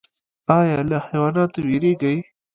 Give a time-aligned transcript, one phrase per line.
[0.57, 2.17] ایا له حیواناتو ویریږئ؟